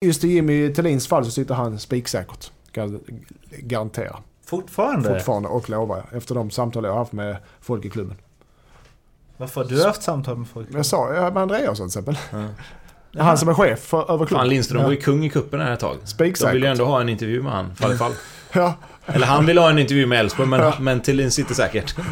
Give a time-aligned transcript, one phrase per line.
[0.00, 2.50] just i Jimmy Thelins fall så sitter han spiksäkert.
[2.72, 3.00] Kan jag
[3.68, 4.16] garantera.
[4.46, 5.08] Fortfarande?
[5.14, 6.18] Fortfarande och lovar jag.
[6.18, 8.16] Efter de samtal jag har haft med folk i klubben.
[9.36, 10.68] Varför har du haft samtal med folk?
[10.72, 12.18] Jag sa ja, med Andreasson till exempel.
[12.30, 13.22] Ja.
[13.22, 14.42] Han som är chef för, över klubben.
[14.42, 14.86] Fan, Lindström ja.
[14.86, 15.96] var ju kung i kuppen här ett tag.
[16.04, 16.52] Spiksäkert.
[16.52, 18.12] De vill ju ändå ha en intervju med han, fall i fall.
[18.52, 18.74] Ja.
[19.06, 21.94] Eller han vill ha en intervju med Elfsborg, men, men Thelin sitter säkert.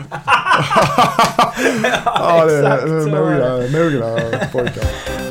[2.04, 5.25] ja, det är exakt det är mogna pojkar.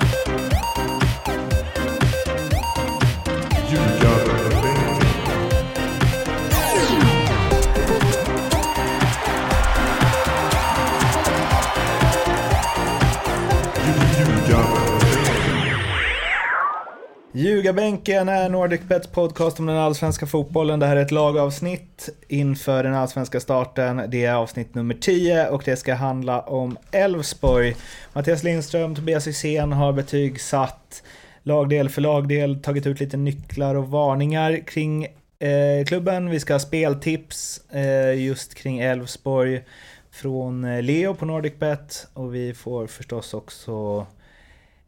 [17.66, 20.80] Ljugarbänken är NordicBets podcast om den allsvenska fotbollen.
[20.80, 24.02] Det här är ett lagavsnitt inför den allsvenska starten.
[24.08, 27.76] Det är avsnitt nummer 10 och det ska handla om Elfsborg.
[28.14, 31.04] Mattias Lindström, Tobias Hysén har betygsatt
[31.44, 35.06] lagdel för lagdel, tagit ut lite nycklar och varningar kring
[35.40, 36.30] eh, klubben.
[36.30, 39.64] Vi ska ha speltips eh, just kring Elfsborg
[40.11, 44.06] från eh, Leo på NordicBet och vi får förstås också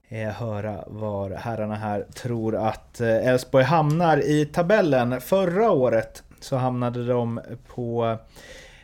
[0.09, 5.21] eh, höra var herrarna här tror att eh, Elfsborg hamnar i tabellen.
[5.21, 8.17] Förra året så hamnade de på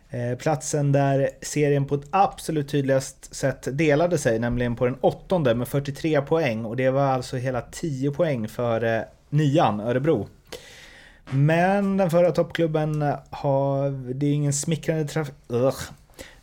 [0.10, 5.56] eh, platsen där serien på ett absolut tydligast sätt delade sig, nämligen på den åttonde
[5.56, 10.28] med 43 poäng och det var alltså hela 10 poäng före nian, Örebro.
[11.30, 15.36] Men den förra toppklubben har, det är ingen smickrande trafik...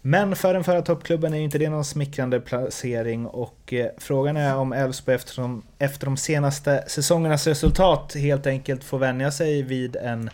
[0.03, 4.37] Men för den förra toppklubben är ju inte det någon smickrande placering och eh, frågan
[4.37, 9.97] är om Elfsborg efter, efter de senaste säsongernas resultat helt enkelt får vänja sig vid
[9.97, 10.31] en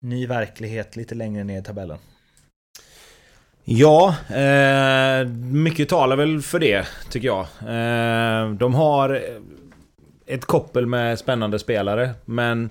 [0.00, 1.98] ny verklighet lite längre ner i tabellen.
[3.64, 7.46] Ja, eh, mycket talar väl för det, tycker jag.
[7.60, 9.22] Eh, de har
[10.26, 12.70] ett koppel med spännande spelare, men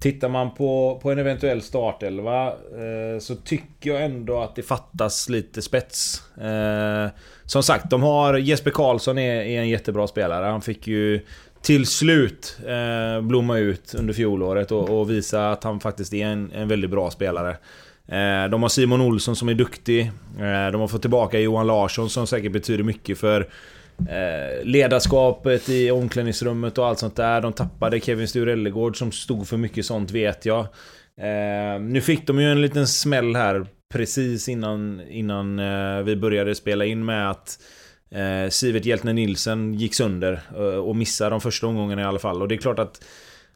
[0.00, 5.28] tittar man på, på en eventuell startelva eh, så tycker jag ändå att det fattas
[5.28, 6.22] lite spets.
[6.40, 7.08] Eh,
[7.44, 10.46] som sagt, de har Jesper Karlsson är, är en jättebra spelare.
[10.46, 11.20] Han fick ju
[11.62, 16.52] till slut eh, blomma ut under fjolåret och, och visa att han faktiskt är en,
[16.52, 17.50] en väldigt bra spelare.
[18.08, 20.00] Eh, De har Simon Olsson som är duktig.
[20.38, 23.48] Eh, De har fått tillbaka Johan Larsson som säkert betyder mycket för
[24.08, 27.40] eh, ledarskapet i omklädningsrummet och allt sånt där.
[27.40, 30.60] De tappade Kevin Sturellegård som stod för mycket sånt vet jag.
[31.20, 36.54] Eh, Nu fick de ju en liten smäll här precis innan, innan eh, vi började
[36.54, 37.58] spela in med att
[38.10, 42.42] eh, Sivert Hjältner Nilsen gick sönder eh, och missade de första omgångarna i alla fall.
[42.42, 43.04] Och det är klart att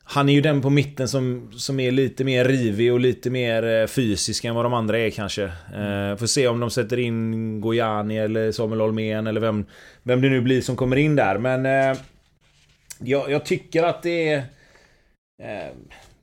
[0.06, 3.66] han är ju den på mitten som, som är lite mer rivig och lite mer
[3.66, 5.44] eh, fysisk än vad de andra är kanske.
[5.44, 9.66] Eh, får se om de sätter in Gojani eller Samuel Holmén eller vem,
[10.02, 11.38] vem det nu blir som kommer in där.
[11.38, 11.98] Men eh,
[12.98, 14.38] jag, jag tycker att det är...
[15.42, 15.72] Eh,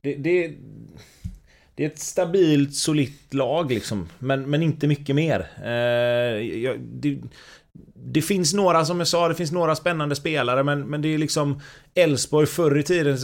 [0.01, 0.51] det, det,
[1.75, 4.09] det är ett stabilt, solitt lag liksom.
[4.19, 5.47] Men, men inte mycket mer.
[5.63, 5.71] Eh,
[6.63, 7.17] jag, det,
[8.05, 11.17] det finns några, som jag sa, det finns några spännande spelare men, men det är
[11.17, 11.59] liksom
[11.95, 13.17] Elfsborg förr i tiden,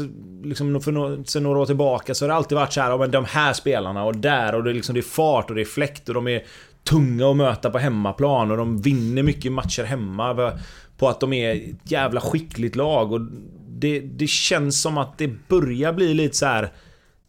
[0.43, 2.97] liksom för no, sen några år tillbaka så har det alltid varit så här, ja,
[2.97, 5.61] men de här spelarna och där och det är liksom det är fart och det
[5.61, 6.43] är fläkt och de är
[6.89, 10.53] tunga att möta på hemmaplan och de vinner mycket matcher hemma
[10.97, 13.21] på att de är ett jävla skickligt lag och
[13.67, 16.71] det, det känns som att det börjar bli lite så här.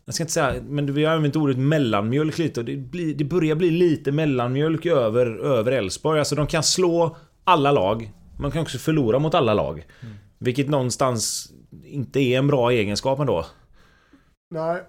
[0.05, 3.25] Jag ska inte säga, men vi har använt ordet mellanmjölk lite och det, blir, det
[3.25, 6.19] börjar bli lite mellanmjölk över över Elfsborg.
[6.19, 7.17] Alltså de kan slå
[7.49, 8.13] alla lag.
[8.39, 9.87] Man kan också förlora mot alla lag.
[10.39, 11.53] Vilket någonstans
[11.85, 13.47] inte är en bra egenskap ändå.
[14.55, 14.83] Nej,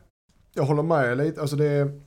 [0.53, 1.41] jag håller med lite.
[1.41, 2.01] Alltså det är,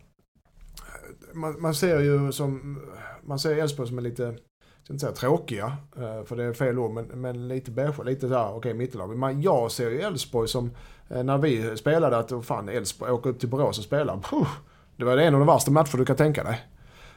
[1.33, 2.81] man, man ser ju som,
[3.25, 6.53] man ser Elfsborg som är lite, jag ska inte säga tråkiga, eh, för det är
[6.53, 9.17] fel ord, men, men lite beige, lite såhär, okej okay, mittenlag.
[9.17, 10.71] Men jag ser ju Elfsborg som,
[11.09, 14.21] eh, när vi spelade, att oh, fan Elfsborg åker upp till Borås och spelar.
[14.31, 14.49] Puh,
[14.97, 16.61] det var en av de värsta matcher du kan tänka dig.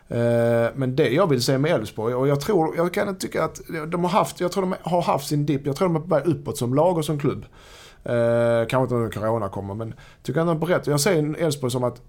[0.08, 3.62] Eh, men det jag vill se med Elfsborg, och jag tror, jag kan tycka att
[3.88, 6.08] de har haft, jag tror de har haft sin dipp, jag tror de är på
[6.08, 7.46] väg uppåt som lag och som klubb.
[8.04, 9.94] Eh, kanske inte när Corona kommer, men
[10.24, 10.88] tycker jag de är på rätt.
[10.88, 12.02] Jag ser Elfsborg som att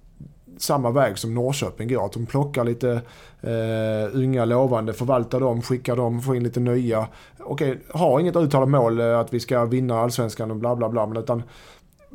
[0.59, 2.07] samma väg som Norrköping går.
[2.07, 3.01] Att de plockar lite
[3.41, 7.07] eh, unga lovande, förvaltar dem, skickar dem, får in lite nya.
[7.41, 11.07] Okej, har inget uttalat mål eh, att vi ska vinna allsvenskan och bla bla bla.
[11.07, 11.43] Men utan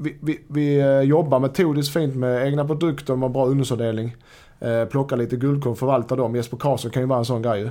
[0.01, 4.15] vi, vi, vi eh, jobbar metodiskt fint med egna produkter, med bra ungdomsavdelning.
[4.59, 6.35] Eh, plockar lite guldkorn, förvaltar dem.
[6.35, 7.69] Jesper Karlsson kan ju vara en sån grej ju.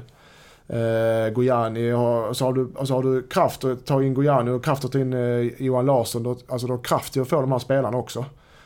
[0.77, 4.51] Eh, Gojani, har, och så har, du, så har du kraft att ta in Gojani
[4.51, 6.23] och kraft att ta in eh, Johan Larsson.
[6.23, 8.25] Då, alltså du har kraft till att få de här spelarna också.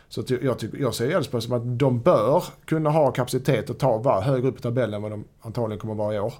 [0.09, 3.79] Så ty, jag, tycker, jag ser Elfsborg som att de bör kunna ha kapacitet att
[3.79, 6.35] ta, vara högre upp i tabellen än vad de antagligen kommer vara i år.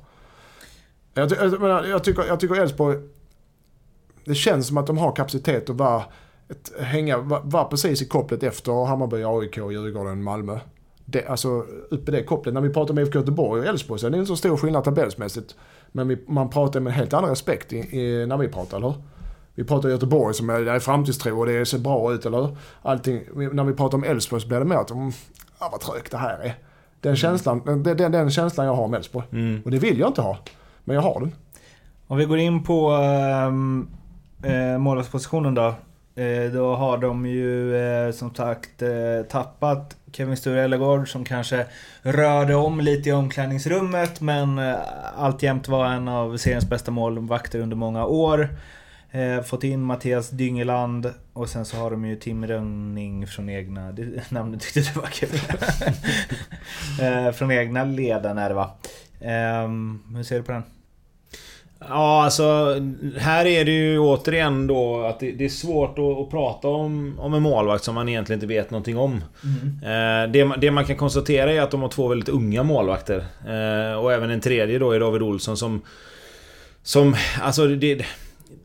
[1.15, 2.99] Jag, ty, jag, jag tycker jag tycker Elfsborg,
[4.25, 6.03] det känns som att de har kapacitet att vara
[6.49, 10.59] ett, hänga, var, precis i kopplet efter Hammarby, AIK, Djurgården, Malmö.
[11.05, 11.49] Det, alltså
[11.91, 12.55] uppe i det kopplet.
[12.55, 14.85] När vi pratar om IFK Göteborg och Elfsborg så är det inte så stor skillnad
[14.85, 15.55] tabellsmässigt.
[15.93, 18.89] Men vi, man pratar med en helt annan respekt i, i, när vi pratar, eller
[18.89, 18.97] hur?
[19.55, 22.57] Vi pratar Göteborg som är, det är framtidstro och det ser bra ut, eller hur?
[22.83, 23.23] Allting.
[23.53, 25.13] När vi pratar om Elfsborg så blir det mer att, mm,
[25.59, 26.55] ah, vad trögt det här är.
[27.01, 29.27] Den känslan, den, den, den känslan jag har om Elfsborg.
[29.33, 29.63] Mm.
[29.65, 30.39] Och det vill jag inte ha.
[30.85, 31.35] Men jag har den.
[32.07, 33.89] Om vi går in på ähm,
[34.43, 35.75] äh, målvaktspositionen då.
[36.17, 41.67] Eh, då har de ju eh, som sagt eh, tappat Kevin Sture Ellegård som kanske
[42.03, 44.59] rörde om lite i omklädningsrummet men
[45.17, 48.49] alltjämt var en av seriens bästa målvakter under många år.
[49.45, 53.93] Fått in Mattias Dyngeland och sen så har de ju Tim Rönning från egna...
[53.93, 55.29] Det, namnet tyckte du var kul.
[57.33, 58.71] från egna leden är det va?
[59.21, 60.63] Ehm, hur ser du på den?
[61.89, 62.77] Ja, alltså
[63.19, 67.19] här är det ju återigen då att det, det är svårt att, att, prata om,
[67.19, 69.25] om en målvakt som man egentligen inte vet någonting om.
[69.45, 69.83] Mm.
[69.83, 73.25] Eh, det, det, man kan konstatera är att de har två väldigt unga målvakter.
[73.47, 75.83] Eh, och även en tredje då är David Olsson som...
[76.83, 77.17] Som...
[77.43, 77.95] Alltså det,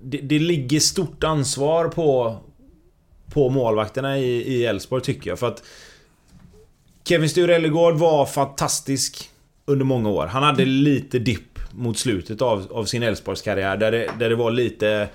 [0.02, 2.38] det, det ligger stort ansvar på...
[3.34, 5.40] På målvakterna i Elfsborg tycker jag.
[5.40, 5.64] För att...
[7.04, 9.30] Kevin Sture Ellegård var fantastisk
[9.66, 10.28] under många år.
[10.28, 14.52] Han hade lite dipp mot slutet av, av sin Elfsborgskarriär där det, där det var
[14.52, 15.08] lite...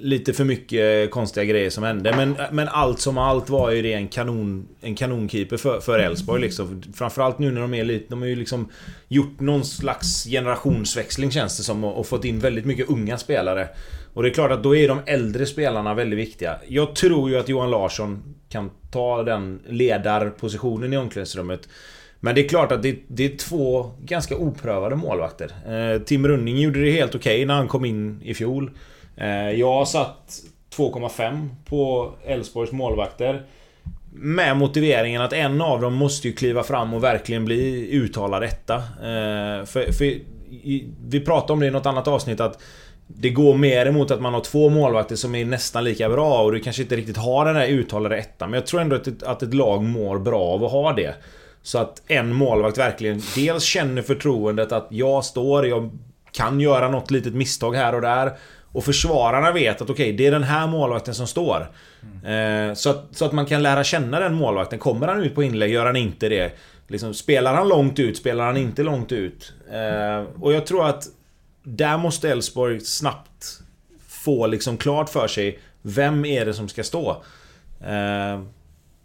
[0.00, 2.16] Lite för mycket konstiga grejer som hände.
[2.16, 4.68] Men, men allt som allt var ju det en kanon...
[4.80, 6.82] En kanonkeeper för, Elfsborg liksom.
[6.94, 8.04] Framförallt nu när de är lite...
[8.08, 8.68] De har ju liksom
[9.08, 13.68] gjort någon slags generationsväxling känns det som och, och fått in väldigt mycket unga spelare.
[14.14, 16.58] Och det är klart att då är de äldre spelarna väldigt viktiga.
[16.68, 21.68] Jag tror ju att Johan Larsson kan ta den ledarpositionen i omklädningsrummet.
[22.20, 25.52] Men det är klart att det, det är två ganska oprövade målvakter.
[25.66, 28.70] Eh, Tim Running gjorde det helt okej okay när han kom in i fjol.
[29.16, 30.40] Eh, jag har satt
[30.76, 33.42] 2,5 på Elfsborgs målvakter.
[34.12, 38.74] Med motiveringen att en av dem måste ju kliva fram och verkligen bli uttalad etta.
[38.76, 40.04] Eh, för, för
[40.50, 42.62] i, vi pratade om det i något annat avsnitt att
[43.06, 46.52] det går mer emot att man har två målvakter som är nästan lika bra och
[46.52, 48.50] du kanske inte riktigt har den där uttalade ettan.
[48.50, 51.14] Men jag tror ändå att ett, att ett lag mår bra av att ha det.
[51.68, 55.90] Så att en målvakt verkligen dels känner förtroendet att jag står, jag
[56.32, 58.32] kan göra något litet misstag här och där.
[58.72, 61.70] Och försvararna vet att okej, okay, det är den här målvakten som står.
[62.02, 62.70] Mm.
[62.70, 64.78] Eh, så, att, så att man kan lära känna den målvakten.
[64.78, 66.52] Kommer han ut på inlägg, gör han inte det?
[66.86, 69.52] Liksom, spelar han långt ut, spelar han inte långt ut?
[69.72, 71.04] Eh, och jag tror att
[71.62, 73.60] där måste Elfsborg snabbt
[74.08, 77.22] få liksom klart för sig Vem är det som ska stå?
[77.80, 78.42] Eh,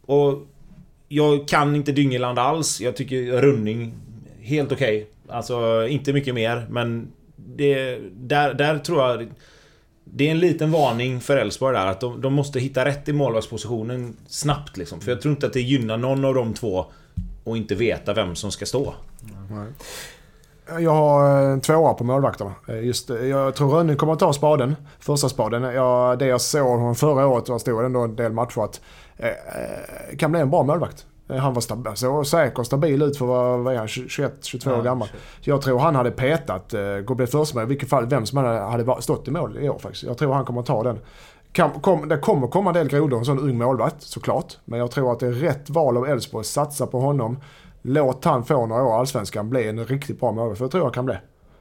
[0.05, 0.47] och
[1.15, 2.81] jag kan inte Dyngeland alls.
[2.81, 3.93] Jag tycker Running
[4.41, 4.97] helt okej.
[4.97, 5.35] Okay.
[5.35, 9.29] Alltså inte mycket mer men det, där, där tror jag
[10.03, 13.13] det är en liten varning för Elfsborg där att de, de, måste hitta rätt i
[13.13, 15.01] målvaktspositionen snabbt liksom.
[15.01, 16.85] För jag tror inte att det gynnar någon av de två
[17.43, 18.93] och inte veta vem som ska stå.
[19.49, 19.67] Nej.
[20.83, 22.53] Jag har en tvåa på målvakterna.
[22.67, 24.75] Eh, just, eh, jag tror Rönning kommer att ta spaden.
[24.99, 25.63] Första spaden.
[25.63, 28.81] Jag, det jag såg honom förra året, och stod ändå en del matcher, att
[30.17, 31.05] kan bli en bra målvakt.
[31.29, 34.61] Eh, han var stab så säker och stabil ut för vad, vad är han, 21-22
[34.65, 35.07] ja, år gammal.
[35.41, 39.01] Så jag tror han hade petat, eh, första med i vilket fall, vem som hade
[39.01, 40.03] stått i mål i år faktiskt.
[40.03, 40.99] Jag tror han kommer att ta den.
[41.51, 44.57] Kan, kom, det kommer komma en del grodor, en sån ung målvakt såklart.
[44.65, 47.39] Men jag tror att det är rätt val av Elfsborg, satsa på honom.
[47.81, 50.57] Låt han få några år Allsvenskan, bli en riktigt bra målvakt.
[50.57, 51.15] För det tror jag kan bli.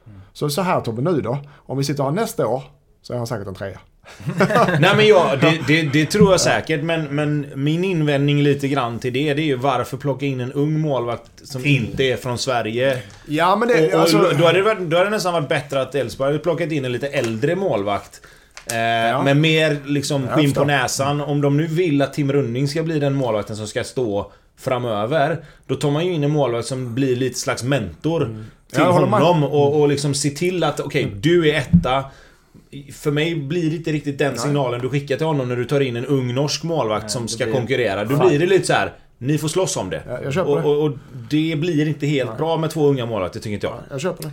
[0.05, 0.21] Mm.
[0.33, 1.37] Så så här Tobbe, nu då.
[1.55, 2.63] Om vi sitter här nästa år
[3.01, 3.79] så är han säkert en trea.
[4.79, 6.83] Nej men ja, det, det, det, tror jag säkert.
[6.83, 10.51] Men, men min invändning lite grann till det, det är ju varför plocka in en
[10.51, 12.99] ung målvakt som inte är från Sverige?
[13.25, 13.87] Ja men det...
[13.87, 14.17] Och, och alltså...
[14.17, 16.85] då, hade det varit, då hade det nästan varit bättre att Elfsborg hade plockat in
[16.85, 18.21] en lite äldre målvakt.
[18.71, 19.23] Eh, ja.
[19.23, 21.21] Med mer liksom skinn på näsan.
[21.21, 25.45] Om de nu vill att Tim Running ska bli den målvakten som ska stå framöver.
[25.67, 28.23] Då tar man ju in en målvakt som blir lite slags mentor.
[28.23, 28.45] Mm.
[28.71, 32.03] Till honom och, och liksom se till att okej, okay, du är etta.
[32.93, 35.79] För mig blir det inte riktigt den signalen du skickar till honom när du tar
[35.79, 37.53] in en ung norsk målvakt Nej, som ska blir...
[37.53, 38.05] konkurrera.
[38.05, 38.93] Då blir det lite så här.
[39.17, 40.29] Ni får slåss om det.
[40.35, 40.97] Ja, och, och, och,
[41.29, 42.37] det blir inte helt Nej.
[42.37, 43.77] bra med två unga målvakter, tycker inte jag.
[43.89, 44.31] jag köper det.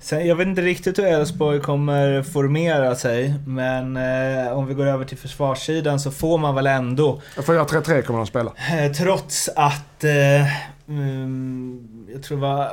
[0.00, 4.86] Sen, jag vet inte riktigt hur Elfsborg kommer formera sig, men eh, om vi går
[4.86, 7.20] över till försvarssidan så får man väl ändå...
[7.36, 8.52] Jag får göra 3-3 kommer de spela.
[8.70, 10.04] Eh, trots att...
[10.04, 12.70] Eh, mm, jag tror det var...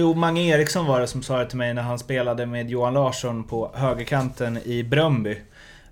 [0.00, 2.94] Jo, Mange Eriksson var det som sa det till mig när han spelade med Johan
[2.94, 5.38] Larsson på högerkanten i Bröndby.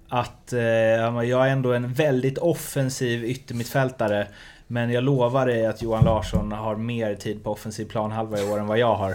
[0.08, 4.26] Att eh, jag är ändå en väldigt offensiv yttermittfältare.
[4.66, 8.58] Men jag lovar dig att Johan Larsson har mer tid på offensiv planhalva i år
[8.58, 9.14] än vad jag har.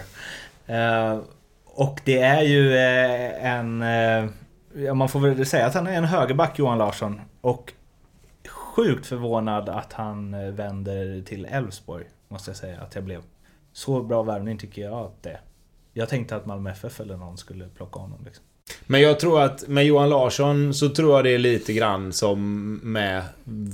[0.65, 1.19] Eh,
[1.65, 3.81] och det är ju eh, en...
[3.81, 4.25] Eh,
[4.75, 7.21] ja, man får väl säga att han är en högerback, Johan Larsson.
[7.41, 7.73] Och
[8.49, 12.05] sjukt förvånad att han eh, vänder till Elfsborg.
[12.27, 13.21] Måste jag säga att jag blev.
[13.77, 15.41] Så bra värvning tycker jag att det är.
[15.93, 18.19] Jag tänkte att Malmö FF eller någon skulle plocka honom.
[18.25, 18.43] Liksom.
[18.87, 22.73] Men jag tror att med Johan Larsson så tror jag det är lite grann som
[22.83, 23.23] med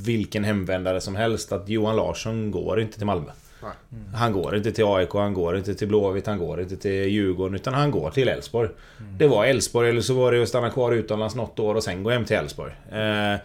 [0.06, 1.52] vilken hemvändare som helst.
[1.52, 3.32] Att Johan Larsson går inte till Malmö.
[3.62, 3.72] Nej.
[4.16, 7.56] Han går inte till AIK, han går inte till Blåvitt, han går inte till Djurgården.
[7.56, 8.70] Utan han går till Elfsborg.
[9.18, 12.04] Det var Elfsborg eller så var det att stanna kvar utomlands något år och sen
[12.04, 12.74] gå hem till Elfsborg.
[12.92, 13.40] Eh,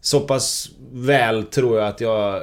[0.00, 2.42] så pass väl tror jag att jag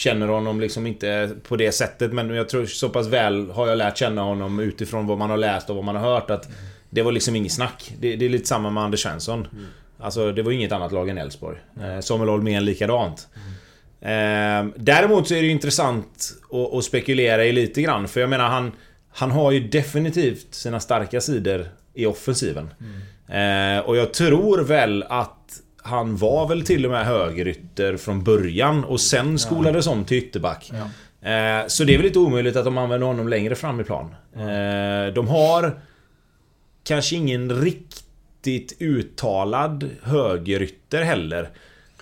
[0.00, 2.12] känner honom liksom inte på det sättet.
[2.12, 5.36] Men jag tror så pass väl har jag lärt känna honom utifrån vad man har
[5.36, 6.30] läst och vad man har hört.
[6.30, 6.48] Att
[6.90, 7.92] det var liksom inget snack.
[7.98, 9.46] Det, det är lite samma med Anders Svensson.
[9.98, 11.58] Alltså det var inget annat lag än Elfsborg.
[11.82, 13.28] Eh, Samuel Holmén likadant.
[14.00, 18.08] Eh, däremot så är det ju intressant att, att spekulera i lite grann.
[18.08, 18.72] För jag menar han...
[19.12, 22.70] Han har ju definitivt sina starka sidor i offensiven.
[23.28, 28.84] Eh, och jag tror väl att han var väl till och med högerytter från början
[28.84, 30.70] och sen skolades om till ytterback.
[31.22, 34.14] Eh, så det är väl inte omöjligt att de använder honom längre fram i plan.
[34.36, 35.80] Eh, de har
[36.84, 41.50] kanske ingen riktigt uttalad högerytter heller.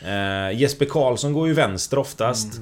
[0.03, 2.61] Eh, Jesper Karlsson går ju vänster oftast.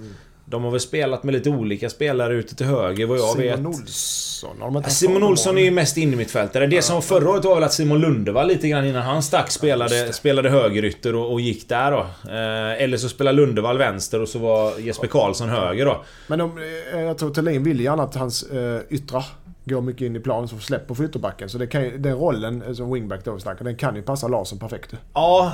[0.49, 3.57] De har väl spelat med lite olika spelare ute till höger vad jag vet.
[3.57, 5.23] Simon Olsson, har de Simon?
[5.23, 6.67] Olsson är ju mest innermittfältare.
[6.67, 10.13] Det som förra året var väl att Simon Lundevall lite grann innan han stack spelade,
[10.13, 11.99] spelade högerytter och, och gick där då.
[12.31, 16.05] Eh, eller så spelade Lundevall vänster och så var Jesper Karlsson höger då.
[16.27, 16.59] Men de,
[16.93, 19.25] eh, jag tror Thelin vill gärna att hans eh, yttra
[19.69, 21.49] går mycket in i planen som släpper på ytterbacken.
[21.49, 24.29] Så det kan, ju- den rollen som wingback då vi snackar, den kan ju passa
[24.29, 24.95] Larsson perfekt.
[25.15, 25.53] Ja,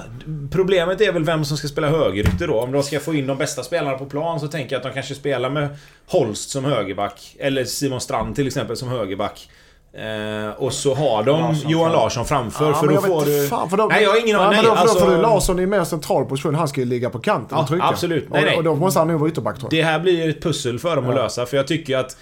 [0.50, 2.61] problemet är väl vem som ska spela högerytter då.
[2.61, 4.95] Om de ska få in de bästa spelarna på plan så tänker jag att de
[4.95, 5.69] kanske spelar med
[6.07, 7.37] Holst som högerback.
[7.38, 9.49] Eller Simon Strand till exempel som högerback.
[9.95, 12.00] Eh, och så har de Larsson Johan fram.
[12.02, 12.66] Larsson framför.
[12.69, 13.47] Ja, för då får du...
[13.49, 14.57] Fan, för då, Nej, jag har ingen aning.
[14.57, 16.54] då, för då alltså- får du Larsson i mer central position.
[16.54, 17.85] Han ska ju ligga på kanten Ja, och trycka.
[17.85, 18.28] absolut.
[18.31, 18.57] Nej, och, nej.
[18.57, 19.85] och då måste han nog vara ytterback tror jag.
[19.85, 21.23] Det här blir ett pussel för dem att Ja.
[21.23, 22.16] lösa, för jag tycker att...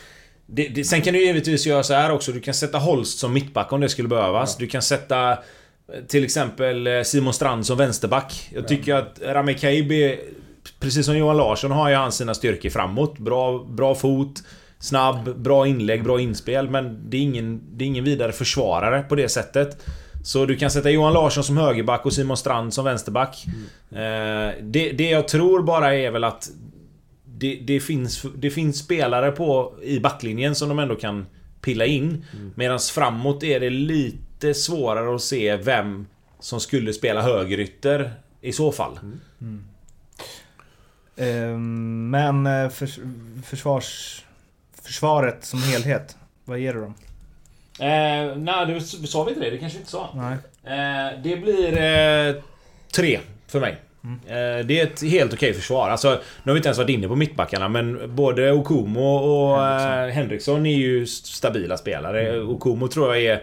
[0.52, 2.32] Det, det, sen kan du givetvis göra så här också.
[2.32, 4.56] Du kan sätta Holst som mittback om det skulle behövas.
[4.56, 5.30] Du kan sätta...
[5.32, 5.36] eh,
[6.08, 8.50] Till exempel eh, Simon Strand som vänsterback.
[8.54, 10.18] Jag tycker att Rami Kaib är...
[10.80, 13.18] Precis som Johan Larsson har ju han sina styrkor framåt.
[13.18, 14.42] Bra, bra fot.
[14.78, 16.70] Snabb, bra inlägg, bra inspel.
[16.70, 19.86] Men det är, ingen, det är ingen vidare försvarare på det sättet.
[20.24, 23.44] Så du kan sätta Johan Larsson som högerback och Simon Strand som vänsterback.
[23.90, 23.98] Eh,
[24.62, 26.48] det, det jag tror bara är väl att
[27.40, 31.26] det, det, finns, det finns spelare på, i backlinjen som de ändå kan
[31.60, 32.24] pilla in.
[32.54, 36.06] Medan framåt är det lite svårare att se vem
[36.40, 38.98] som skulle spela högerytter i så fall.
[41.16, 42.98] Ehm, Men eh, förs
[43.44, 44.22] försvars...
[44.82, 46.94] Försvaret som helhet, vad ger du dem?
[47.78, 49.50] Eh, nej, du sa vi inte det?
[49.50, 50.08] Det kanske vi inte sa.
[50.14, 50.36] Nej.
[50.78, 52.42] Eh, det blir eh,
[52.92, 53.78] tre för mig.
[54.04, 55.90] Eh, det är ett helt okej försvar.
[55.90, 60.08] Alltså, nu har vi inte ens varit inne på mittbackarna men både Okumo och Henriksson,
[60.08, 62.40] eh, Henriksson är ju stabila spelare.
[62.42, 63.42] Okumo tror jag är...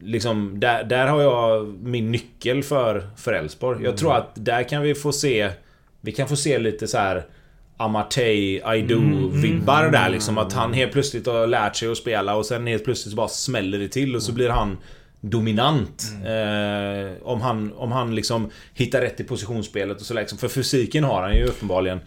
[0.00, 3.84] Liksom, där, där har jag min nyckel för för Elfsborg.
[3.84, 5.50] Jag tror att där kan vi få se...
[6.00, 7.24] Vi kan få se lite så här
[7.76, 10.38] Amartey, Aido-vibbar där liksom.
[10.38, 13.28] Att han helt plötsligt har lärt sig att spela och sen helt plötsligt så bara
[13.28, 14.76] smäller det till och så blir han
[15.30, 16.04] dominant.
[16.24, 20.38] Eh, om, han, om han liksom hittar rätt i positionsspelet och så liksom.
[20.38, 22.00] För fysiken har han ju uppenbarligen.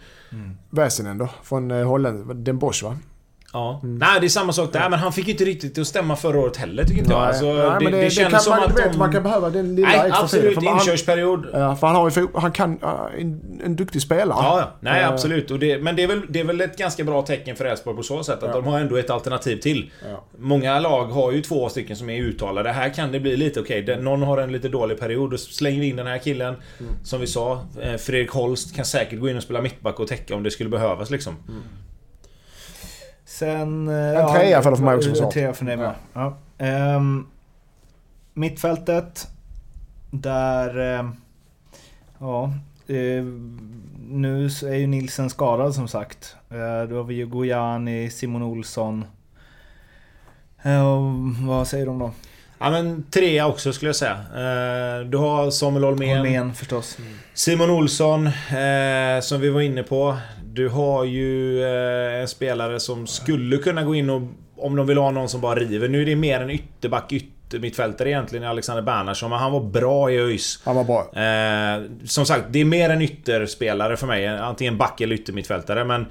[0.70, 1.28] Väsinen då?
[1.42, 2.36] Från eh, Holland.
[2.36, 2.98] Den Bosch va?
[3.52, 3.80] Ja.
[3.84, 4.88] Nej, det är samma sak där.
[4.90, 7.22] Men han fick ju inte riktigt att stämma förra året heller tycker inte jag.
[7.22, 8.98] Alltså, Nej, det, men det, det, det känns som man, att vet, de...
[8.98, 10.56] man kan behöva den lilla Nej, extra absolut.
[10.56, 11.46] Han, Inkörsperiod.
[11.52, 12.78] ja, för han har ju han kan,
[13.18, 14.38] en, en duktig spelare.
[14.42, 14.70] Ja, ja.
[14.80, 15.50] Nej, Eh, absolut.
[15.50, 17.96] Och det, men det är, väl, det är väl ett ganska bra tecken för Elfsborg
[17.96, 18.60] på så sätt att Ja.
[18.60, 19.90] de har ändå ett alternativ till.
[20.10, 20.24] Ja.
[20.38, 22.72] Många lag har ju två stycken som är uttalade.
[22.72, 23.82] Här kan det bli lite okej.
[23.82, 25.30] den- Någon har en lite dålig period.
[25.30, 26.54] Då slänger vi in den här killen.
[26.80, 26.92] Mm.
[27.04, 27.64] Som vi sa.
[27.82, 30.70] eh, Fredrik Holst kan säkert gå in och spela mittback och täcka om det skulle
[30.70, 31.36] behövas liksom.
[33.38, 33.88] Sen...
[33.88, 35.30] En trea för mig också, En så.
[35.30, 35.94] trea för dig med.
[36.12, 36.36] Ja.
[36.58, 37.26] Ehm,
[38.34, 39.28] mittfältet.
[40.10, 40.78] Där...
[40.78, 41.16] ehm,
[42.18, 42.52] ja.
[42.86, 43.24] eh,
[44.10, 46.36] nu är ju Nilsen skadad som sagt.
[46.50, 49.04] Eh, då har vi ju Gojani, Simon Olsson.
[50.62, 50.96] Eh,
[51.46, 52.10] vad säger de då?
[52.60, 54.12] Ja men trea också skulle jag säga.
[54.12, 56.16] Eh, Du har Samuel Holmén.
[56.18, 56.98] Holmén förstås.
[57.34, 60.16] Simon Olsson, eh, som vi var inne på.
[60.52, 64.22] Du har ju eh, en spelare som skulle kunna gå in och...
[64.60, 65.88] Om de vill ha någon som bara river.
[65.88, 69.30] Nu är det mer en ytterback, yttermittfältare egentligen, Alexander Bernhardsson.
[69.30, 70.60] Men han var bra i ÖIS.
[70.64, 71.22] Han var bra.
[71.22, 74.26] Eh, som sagt, det är mer en ytterspelare för mig.
[74.26, 75.84] Antingen back eller yttermittfältare.
[75.84, 76.06] Men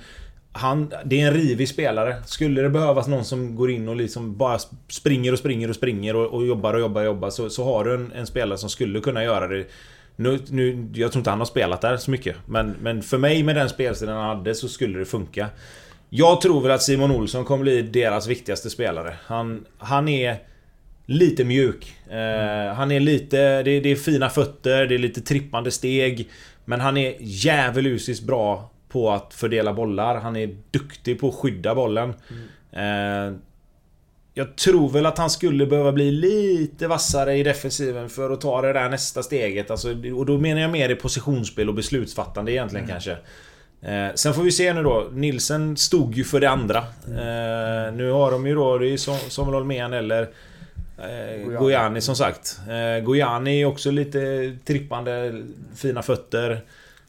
[0.51, 2.15] han, det är en rivig spelare.
[2.25, 6.15] Skulle det behövas någon som går in och liksom bara springer och springer och springer
[6.15, 8.69] och, och jobbar och jobbar och jobbar så, så har du en, en spelare som
[8.69, 9.65] skulle kunna göra det.
[10.19, 12.35] Nu, nu, jag tror inte han har spelat där så mycket.
[12.45, 15.49] Men, men för mig med den spelstilen han hade så skulle det funka.
[16.09, 19.15] Jag tror väl att Simon Olsson kommer bli deras viktigaste spelare.
[19.25, 20.37] Han, han är
[21.05, 21.95] lite mjuk.
[22.09, 23.63] Eh, han är lite...
[23.63, 26.29] Det, det, är fina fötter, det är lite trippande steg.
[26.65, 30.19] Men han är djävulusiskt bra på att fördela bollar.
[30.19, 32.13] Han är duktig på att skydda bollen.
[32.29, 33.33] Mm.
[33.33, 33.39] Eh,
[34.37, 38.61] jag tror väl att han skulle behöva bli lite vassare i defensiven för att ta
[38.61, 39.71] det där nästa steget.
[39.71, 42.93] Alltså, och då menar jag mer i positionsspel och beslutsfattande egentligen mm.
[42.93, 43.17] kanske.
[43.81, 45.09] Eh, sen får vi se nu då.
[45.11, 46.77] Nilsen stod ju för det andra.
[47.07, 50.29] Eh, nu har de ju då, det är som, Samuel Holmén eller
[50.97, 52.59] eh, Gojani som sagt.
[52.69, 55.43] Eh, Gojani är också lite trippande,
[55.75, 56.61] fina fötter.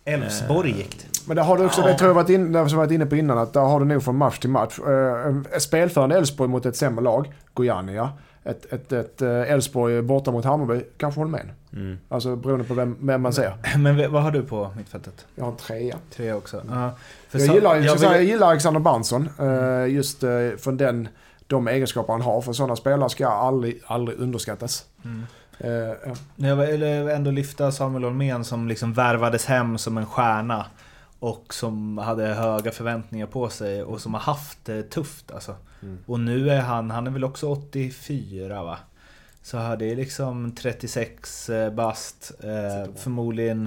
[0.08, 1.04] Elfsborg gick det.
[1.26, 1.86] Men där har du också, ja.
[1.86, 4.02] det tror jag varit, in, det varit inne på innan, att där har du nog
[4.02, 4.78] från match till match.
[4.78, 8.10] Eh, spelförande Elfsborg mot ett sämre lag, Gojani ja.
[8.44, 11.48] Ett, ett, ett eh, Elfsborg borta mot Hammarby, kanske håller med.
[11.72, 11.98] Mm.
[12.08, 13.54] Alltså beroende på vem, vem man ser.
[13.78, 15.26] Men vad har du på mittfältet?
[15.34, 15.96] Jag har en trea.
[16.10, 16.56] Trea också?
[16.56, 16.88] Uh,
[17.30, 18.00] jag, så, gillar, jag, vill...
[18.00, 19.28] säga, jag gillar Alexander Bansson.
[19.40, 21.08] Uh, just uh, från den,
[21.46, 22.40] de egenskaper han har.
[22.40, 24.84] För sådana spelare ska aldrig, aldrig underskattas.
[25.04, 25.26] Mm.
[25.64, 25.70] Uh,
[26.06, 26.14] ja.
[26.36, 30.66] Jag vill ändå lyfta Samuel Holmén som liksom värvades hem som en stjärna.
[31.20, 35.56] Och som hade höga förväntningar på sig och som har haft det tufft alltså.
[35.82, 35.98] Mm.
[36.06, 38.78] Och nu är han, han är väl också 84 va?
[39.42, 42.32] Så det är liksom 36 eh, bast.
[42.40, 43.66] Eh, förmodligen,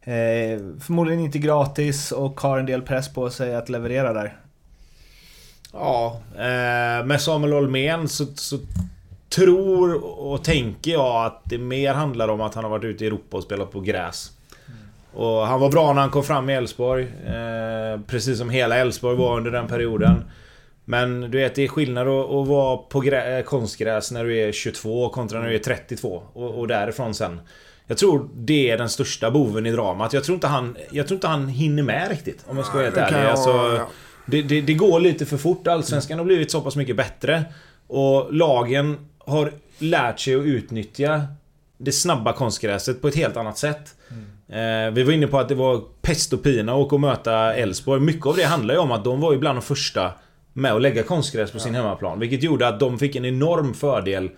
[0.00, 4.36] eh, förmodligen inte gratis och har en del press på sig att leverera där.
[5.72, 8.58] Ja, eh, med Samuel Holmén så, så
[9.28, 13.06] tror och tänker jag att det mer handlar om att han har varit ute i
[13.06, 14.32] Europa och spelat på gräs.
[15.12, 17.02] Och han var bra när han kom fram i Elfsborg.
[17.02, 20.24] Eh, precis som hela Elfsborg var under den perioden.
[20.84, 24.52] Men du vet, det är skillnad att, att vara på grä, konstgräs när du är
[24.52, 26.22] 22 kontra när du är 32.
[26.32, 27.40] Och, och därifrån sen.
[27.86, 30.12] Jag tror det är den största boven i dramat.
[30.12, 32.44] Jag tror inte han, jag tror inte han hinner med riktigt.
[32.46, 33.28] Om jag ska vara helt ärlig.
[33.28, 33.80] Alltså,
[34.26, 35.66] det, det, det, går lite för fort.
[35.66, 37.44] Allsvenskan har blivit så pass mycket bättre.
[37.86, 38.96] Och lagen
[39.28, 41.26] har lärt sig att utnyttja
[41.78, 43.94] det snabba konstgräset på ett helt annat sätt.
[44.10, 44.88] Mm.
[44.88, 47.54] Eh, vi var inne på att det var pest och pina att åka och möta
[47.54, 48.00] Elfsborg.
[48.00, 50.12] Mycket av det handlar ju om att de var ju bland de första
[50.52, 52.20] med att lägga konstgräs på sin hemmaplan.
[52.20, 54.30] Vilket gjorde att de fick en enorm fördel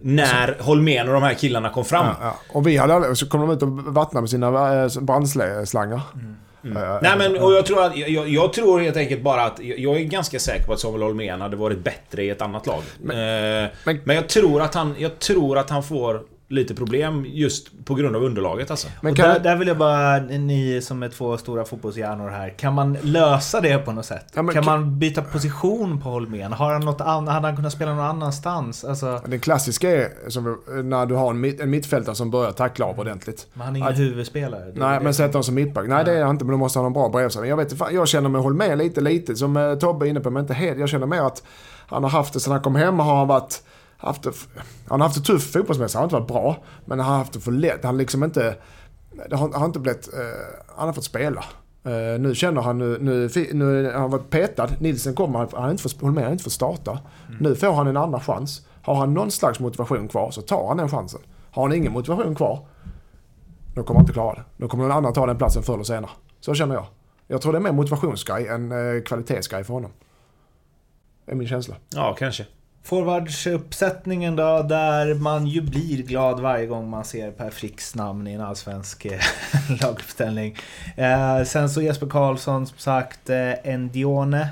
[0.00, 2.06] när Holmén och de här killarna kom fram.
[2.06, 2.36] Ja, ja.
[2.52, 6.00] Och vi hade så kom de ut och vattnade med sina äh, brandslangar.
[6.14, 6.36] Mm.
[6.66, 6.98] Mm.
[7.02, 10.04] Nej men och jag tror att, jag, jag, tror helt enkelt bara att jag är
[10.04, 12.82] ganska säker på att Samuel Holmén hade varit bättre i ett annat lag.
[13.02, 13.16] Men,
[13.64, 17.84] eh, men, men jag tror att han, jag tror att han får lite problem just
[17.84, 18.88] på grund av underlaget alltså.
[19.00, 22.48] Men kan där, där, vill jag bara, ni som är två stora fotbollshjärnor här.
[22.48, 24.26] Kan man lösa det på något sätt?
[24.34, 26.52] Ja, kan, kan, man byta position på Holmén?
[26.52, 28.84] Har han något annat, hade han kunnat spela någon annanstans?
[28.84, 29.22] Alltså...
[29.26, 33.00] Den klassiska är som när du har en, mitt, en mittfältare som börjar tackla av
[33.00, 33.46] ordentligt.
[33.52, 34.72] Men han är ingen att, huvudspelare?
[34.74, 35.88] Nej, men sätter honom som mittback.
[35.88, 38.08] Nej, det är han inte, men då måste ha en bra bredvid Jag, vet, jag
[38.08, 40.78] känner mig Holmén lite, lite som eh, Tobbe är inne på, men inte helt.
[40.78, 41.42] Jag känner mer att
[41.86, 43.62] han har haft det sen han kom hem, har han varit
[43.96, 44.32] haft det,
[44.88, 45.94] han har haft det tufft fotbollsmässigt.
[45.94, 46.64] Han har inte varit bra.
[46.84, 47.84] Men han har haft det för lätt.
[47.84, 48.56] Han liksom inte...
[49.30, 50.08] Det har, har inte blivit...
[50.14, 50.20] Uh,
[50.76, 51.44] han har fått spela.
[51.86, 54.68] Uh, nu känner han nu, nu, nu har han varit petad.
[54.80, 56.98] Nilsen kommer, han har inte fått, med, han har inte fått starta.
[57.28, 57.38] Mm.
[57.40, 58.66] Nu får han en andra chans.
[58.82, 61.20] Har han någon slags motivation kvar så tar han den chansen.
[61.50, 62.66] Har han ingen motivation kvar,
[63.74, 64.44] då kommer han inte klara det.
[64.56, 66.10] Då kommer någon annan ta den platsen förr eller senare.
[66.40, 66.86] Så känner jag.
[67.26, 69.90] Jag tror det är mer motivationsgrej än uh, kvalitetsgrej för honom.
[71.24, 71.76] Det är min känsla.
[71.94, 72.46] Ja, kanske.
[72.86, 78.32] Forwardsuppsättningen då, där man ju blir glad varje gång man ser Per Fricks namn i
[78.32, 79.20] en allsvensk eh,
[79.82, 80.56] laguppställning.
[80.96, 84.48] Eh, sen så Jesper Karlsson, som sagt, eh, Endione,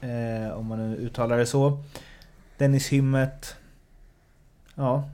[0.00, 1.82] eh, om man nu uttalar det så.
[2.58, 3.56] Dennis Hymmet.
[4.74, 5.08] Ja,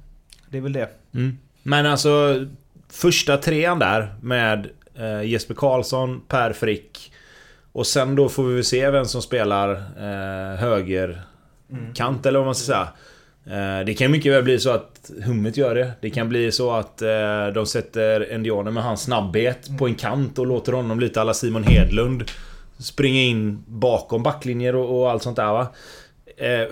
[0.48, 0.88] det är väl det.
[1.14, 1.38] Mm.
[1.62, 2.46] Men alltså,
[2.88, 7.12] första trean där med eh, Jesper Karlsson, Per Frick
[7.72, 11.22] och sen då får vi väl se vem som spelar eh, höger
[11.72, 11.94] mm.
[11.94, 12.88] kant eller vad man ska säga.
[13.50, 15.92] Eh, det kan mycket väl bli så att Hummet gör det.
[16.00, 20.38] Det kan bli så att eh, de sätter Endianer med hans snabbhet på en kant
[20.38, 22.24] och låter honom lite alla Simon Hedlund
[22.78, 25.66] springa in bakom backlinjer och, och allt sånt där va.
[26.36, 26.68] Eh,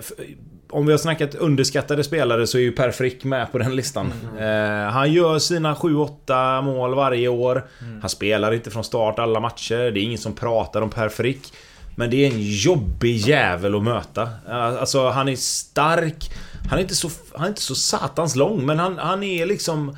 [0.69, 4.13] om vi har snackat underskattade spelare så är ju Per Frick med på den listan.
[4.37, 4.93] Mm.
[4.93, 7.67] han gör sina 7-8 mål varje år.
[7.81, 8.01] Mm.
[8.01, 9.91] Han spelar inte från start alla matcher.
[9.91, 11.53] Det är ingen som pratar om Per Frick.
[11.99, 14.29] Men det är en jobbig jävel att möta.
[14.49, 16.31] Alltså han är stark.
[16.69, 19.97] Han är inte så, han är inte så satans lång men han, han är liksom...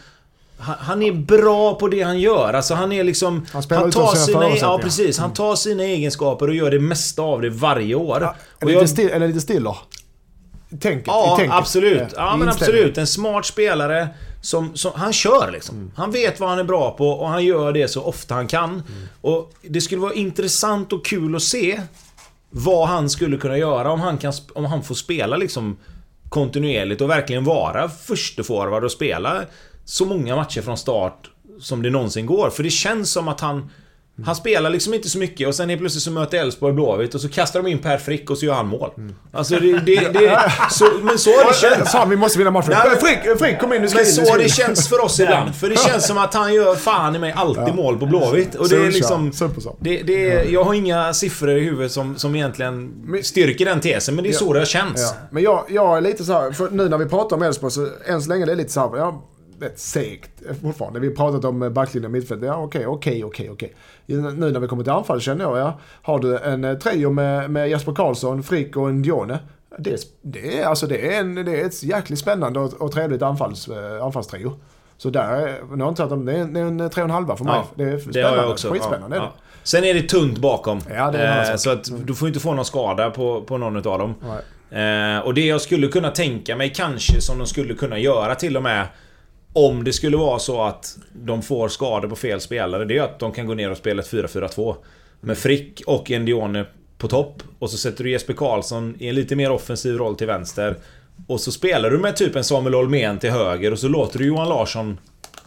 [0.57, 2.53] Han, han är bra på det han gör.
[2.53, 3.45] Alltså han är liksom...
[3.53, 5.19] Han, han tar sina, sina Ja precis.
[5.19, 8.17] Han tar sina egenskaper och gör det mesta av det varje år.
[8.21, 9.63] Ja, eller, jag, lite still, eller lite.
[10.79, 11.55] Tänket, ja, tänket.
[11.55, 12.13] absolut.
[12.15, 12.97] Ja, men absolut.
[12.97, 14.07] En smart spelare
[14.41, 15.91] som, som han kör liksom.
[15.95, 18.84] Han vet vad han är bra på och han gör det så ofta han kan.
[19.21, 21.82] Och det skulle vara intressant och kul att se
[22.49, 25.78] vad han skulle kunna göra om han, kan, om han får spela liksom
[26.30, 29.41] kontinuerligt och verkligen vara försteforward och spela
[29.86, 32.49] så många matcher från start som det någonsin går.
[32.49, 33.69] För det känns som att han
[34.25, 37.21] han spelar liksom inte så mycket och sen helt plötsligt så möter Elfsborg Blåvitt och
[37.21, 38.91] så kastar de in Per Frick och så gör han mål.
[39.32, 39.79] Alltså det...
[39.79, 41.91] det, det så, men så har det känts.
[41.91, 42.73] Fan, vi måste vinna matchen.
[42.86, 44.12] Nej, Frick, Frick, kom in, du ska Men in.
[44.12, 45.55] så ska det känns för oss ibland.
[45.55, 48.55] För det känns som att han gör fan i mig alltid mål på Blåvitt.
[48.55, 49.32] Och det är liksom...
[49.79, 54.15] Det, det är, jag har inga siffror i huvudet som, som egentligen styrker den tesen,
[54.15, 55.01] men det är så det har känts.
[55.01, 55.27] Ja.
[55.32, 57.88] Men jag, jag är lite så här, för nu när vi pratar om Elfsborg så
[58.05, 59.23] än så länge det är lite så här, ja,
[59.61, 60.29] rätt segt
[60.61, 60.99] fortfarande.
[60.99, 62.43] Vi har pratat om eh, backlinjen och mittfält.
[62.43, 63.73] Ja okej, okej, okej, okej.
[64.05, 67.49] Nu när vi kommer till anfall känner jag, ja, har du en eh, trio med,
[67.51, 69.39] med Jesper Karlsson, Frick och en Dione.
[69.77, 72.91] Det, är- det, är, alltså, det, är en, det är ett jäkligt spännande och, och
[72.91, 74.53] trevligt anfalls, eh, anfallstrio.
[74.97, 77.09] Så där, är- nu har jag inte sagt om det, är en- en tre och
[77.09, 77.53] en halva för mig.
[77.55, 78.69] Ja, det är Det har spännande, jag också.
[78.71, 79.31] skitspännande Ja, är ja.
[79.35, 79.67] det.
[79.69, 80.79] Sen är det tunt bakom.
[80.95, 83.77] Ja, det är eh, så att du får inte få någon skada på, på någon
[83.77, 84.15] utav dem.
[84.71, 88.57] Eh, och det jag skulle kunna tänka mig kanske som de skulle kunna göra till
[88.57, 88.85] och med
[89.53, 93.19] Om det skulle vara så att de får skador på fel spelare Det är att
[93.19, 94.75] de kan gå ner och spela ett 4-4-2
[95.21, 96.65] Med Frick och Endione
[96.97, 97.43] på topp.
[97.59, 100.75] Och så sätter du Jesper Karlsson i en lite mer offensiv roll till vänster.
[101.27, 104.25] Och så spelar du med typ en Samuel Holmén till höger och så låter du
[104.25, 104.97] Johan Larsson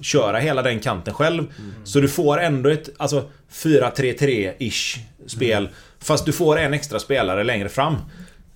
[0.01, 1.47] Köra hela den kanten själv.
[1.85, 5.69] Så du får ändå ett alltså 4-3-3-ish spel.
[5.99, 7.95] Fast du får en extra spelare längre fram.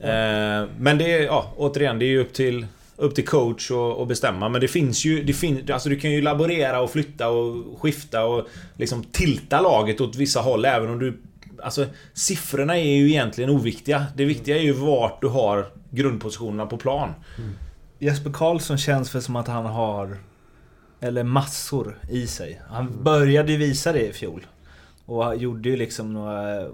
[0.01, 3.97] Eh, Men det är, ja, återigen, det är ju upp till upp till coach och,
[3.97, 7.29] och bestämma men det finns ju, det fin, alltså du kan ju laborera och flytta
[7.29, 11.19] och skifta och liksom tilta laget åt vissa håll även om du
[11.63, 14.07] Alltså siffrorna är ju egentligen oviktiga.
[14.17, 17.15] Det viktiga är ju vart du har grundpositionerna på plan.
[17.99, 20.19] Jesper Karlsson känns väl som att han har...
[21.01, 22.61] Eller massor i sig.
[22.69, 24.47] Han började ju visa det i fjol.
[25.07, 26.67] Och gjorde ju liksom några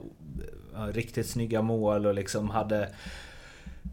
[0.92, 2.88] riktigt snygga mål och liksom hade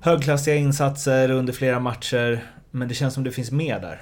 [0.02, 2.44] högklassiga insatser under flera matcher.
[2.72, 4.02] Men det känns som det finns mer där.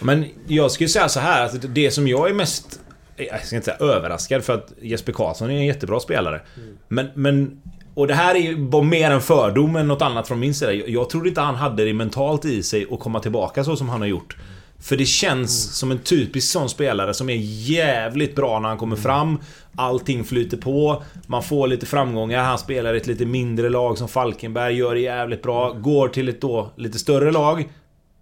[0.00, 2.80] Men jag skulle säga så här att det som jag är mest...
[3.16, 6.40] Jag ska inte säga överraskad för att Jesper Karlsson är en jättebra spelare.
[6.88, 7.62] Men, men...
[7.94, 10.72] Och det här är ju bara mer en fördom än något annat från min sida.
[10.72, 13.88] Jag- Jag trodde inte han hade det mentalt i sig att komma tillbaka så som
[13.88, 14.36] han har gjort.
[14.82, 18.96] För det känns som en typisk sån spelare som är jävligt bra när han kommer
[18.96, 19.38] fram.
[19.76, 21.02] Allting flyter på.
[21.26, 22.44] Man får lite framgångar.
[22.44, 24.76] Han spelar i ett lite mindre lag som Falkenberg.
[24.76, 25.72] Gör det jävligt bra.
[25.72, 27.68] Går till ett då lite större lag.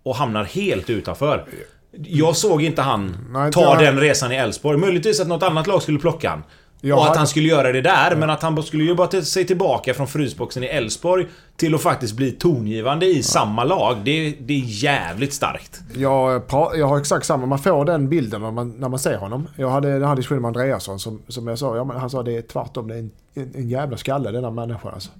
[0.02, 1.44] Och hamnar helt utanför.
[1.92, 3.78] Jag såg inte han Nej, ta jag.
[3.78, 4.78] den resan i Elfsborg.
[4.78, 6.42] Möjligtvis att något annat lag skulle plocka han.
[6.80, 9.94] Jag och att han skulle göra det där, men att han skulle jobba sig tillbaka
[9.94, 13.96] från frysboxen i Elfsborg till att faktiskt bli tongivande i samma lag.
[14.04, 15.80] Det, det är jävligt starkt.
[15.94, 16.42] Jag,
[16.74, 19.48] jag har exakt samma, man får den bilden när man, när man ser honom.
[19.56, 22.22] Jag hade den här diskussionen med Andreasson som, som jag sa, ja, men han sa
[22.22, 25.10] det är tvärtom, det är en, en, en jävla skalle denna människan alltså.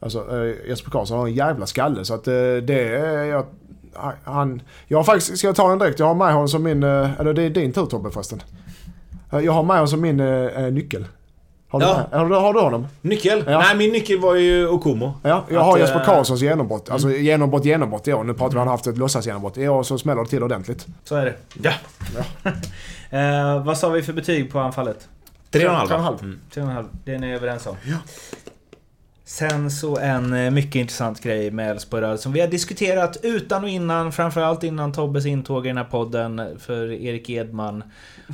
[0.00, 3.46] Alltså eh, Jesper Karlsson har en jävla skalle så att eh, det är, jag,
[4.24, 5.98] han, jag har faktiskt, ska jag ta den direkt?
[5.98, 8.42] Jag har med honom som min, eh, eller det är din tur Tobbe förresten.
[9.32, 11.04] Eh, Jag har med honom som min eh, nyckel.
[11.68, 12.06] Har du, Ja.
[12.12, 12.86] Har, du, har du honom?
[13.00, 13.44] Nyckel?
[13.46, 13.58] Ja.
[13.58, 15.12] Nej, min nyckel var ju Okumo.
[15.22, 16.90] Ja, jag Att, har Jesper eh, Karlssons genombrott.
[16.90, 18.24] Alltså genombrott, genombrott i år.
[18.24, 19.58] Nu pratar vi om han haft ett låtsasgenombrott.
[19.58, 20.86] I år så smäller det till ordentligt.
[21.04, 21.34] Så är det.
[21.62, 21.72] Ja.
[23.18, 25.08] eh, vad sa vi för betyg på anfallet?
[25.50, 25.88] Tre och en halv.
[25.88, 26.18] Tre och en halv.
[26.22, 26.40] Mm.
[26.54, 26.88] 3,5.
[27.04, 27.76] Det är ni överens om?
[27.84, 27.96] Ja.
[29.24, 33.70] Sen så en eh, mycket intressant grej med Elfsborg som vi har diskuterat utan och
[33.70, 36.58] innan, framförallt innan Tobbes intåg i den här podden.
[36.58, 37.84] För Erik Edman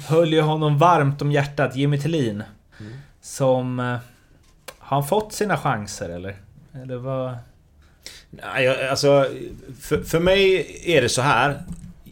[0.08, 2.42] höll ju honom varmt om hjärtat, Jimmy Tillin.
[3.22, 3.80] Som...
[3.80, 3.84] eh,
[4.78, 6.36] Har han fått sina chanser eller?
[6.82, 7.34] Eller vad?
[8.30, 9.26] Nej, alltså...
[9.80, 11.62] För, för mig är det så här.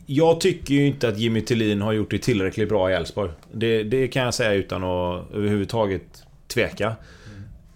[0.06, 3.30] Jag tycker ju inte att Jimmy Tillin har gjort det tillräckligt bra i Elfsborg.
[3.52, 6.94] Det, det kan jag säga utan att överhuvudtaget tveka.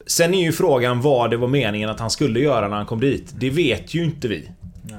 [0.07, 3.01] Sen är ju frågan vad det var meningen att han skulle göra när han kom
[3.01, 3.33] dit.
[3.39, 4.49] Det vet ju inte vi.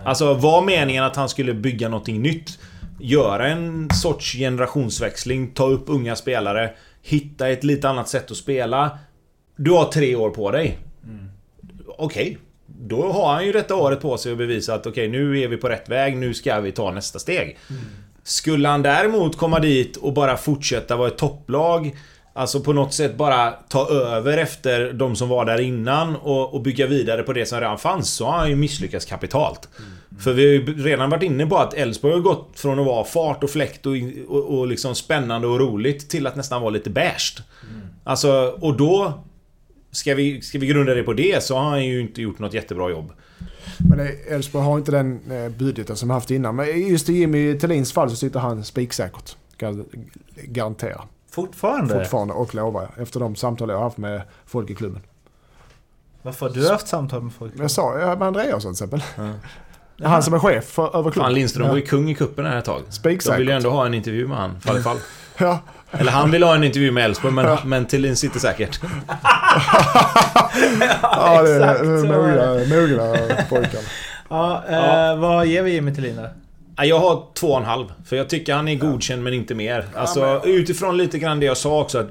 [0.06, 2.60] Alltså var meningen att han skulle bygga någonting nytt?
[3.00, 8.98] Göra en sorts generationsväxling, ta upp unga spelare, hitta ett lite annat sätt att spela.
[9.56, 10.78] Du har tre år på dig.
[11.98, 12.38] Okej.
[12.66, 15.58] Då har han ju detta året på sig att bevisa att okej, nu är vi
[15.58, 17.58] på rätt väg, nu ska vi ta nästa steg.
[18.24, 21.96] Skulle han däremot komma dit och bara fortsätta vara ett topplag
[22.36, 26.62] Alltså på något sätt bara ta över efter de som var där innan och, och
[26.62, 29.70] bygga vidare på det som redan fanns så har han ju misslyckats kapitalt.
[30.20, 33.04] För vi har ju redan varit inne på att Elfsborg har gått från att vara
[33.04, 33.94] fart och fläkt och,
[34.28, 37.38] och, och liksom spännande och roligt till att nästan vara lite beige.
[38.04, 39.24] Alltså, och då
[39.92, 42.54] Ska vi, ska vi grunda det på det så har han ju inte gjort något
[42.54, 43.12] jättebra jobb.
[43.90, 46.56] Men det- Elfsborg har inte den eh, budgeten som de haft innan.
[46.56, 49.36] Men just i Jimmy Thelins fall så sitter han spiksäkert.
[50.44, 51.02] Garantera.
[51.34, 51.94] Fortfarande?
[51.94, 53.04] Fortfarande och lovar jag.
[53.04, 55.02] Efter de samtal jag har haft med folk i klubben.
[56.22, 57.54] Varför har du haft samtal med folk?
[57.58, 59.04] Jag sa ja, med Andreasson till exempel.
[59.98, 60.08] Ja.
[60.10, 61.28] Han som är chef för, över klubben.
[61.28, 61.88] Fan, Lindström var ju ja.
[61.90, 62.82] kung i kuppen här ett tag.
[62.88, 63.40] De Spiksäkert.
[63.40, 64.98] vill ju ändå ha en intervju med han, fall i fall.
[65.38, 65.60] Ja.
[65.92, 68.80] Eller han vill ha en intervju med Elfsborg, men, men Thelin sitter säkert.
[71.02, 72.06] ja, det exakt är så.
[72.08, 73.82] mogna, mogna pojkar.
[74.30, 75.16] Ja, eh, Ja.
[75.16, 76.28] vad ger vi Jimmy Thelin då?
[76.78, 77.94] Ja, Jag har två och en halv.
[78.06, 79.86] För jag tycker han är godkänd men inte mer.
[79.96, 82.08] Alltså utifrån lite grann det jag sa också att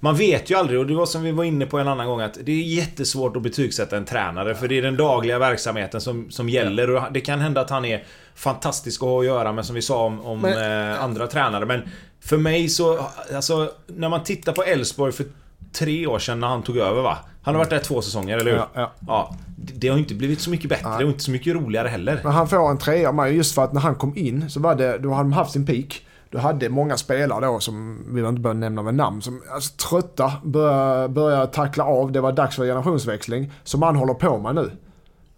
[0.00, 0.78] Man vet ju aldrig.
[0.80, 3.36] Och det var som vi var inne på en annan gång att det är jättesvårt
[3.36, 4.54] att betygsätta en tränare.
[4.54, 6.90] För det är den dagliga verksamheten som, som gäller.
[6.90, 9.82] Och det kan hända att han är fantastisk att ha att göra med som vi
[9.82, 11.66] sa om, om Men- eh, andra tränare.
[11.66, 11.82] Men
[12.20, 12.98] För mig så,
[13.34, 15.24] alltså när man tittar på Elfsborg för
[15.72, 17.18] tre år sedan när han tog över va?
[17.42, 18.58] Han har varit där två säsonger, eller hur?
[18.58, 18.92] Ja, ja.
[19.06, 22.20] Ja, det har inte blivit så mycket bättre och inte så mycket roligare heller.
[22.24, 24.74] Men han får en trea med just för att när han kom in så var
[24.74, 26.06] det, då hade de haft sin peak.
[26.30, 29.88] Du hade många spelare då som, vi vill inte börja nämna med namn, som alltså,
[29.88, 32.12] trötta, började börja tackla av.
[32.12, 33.52] Det var dags för generationsväxling.
[33.64, 34.70] Som han håller på med nu.